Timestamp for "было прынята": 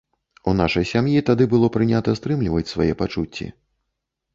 1.53-2.19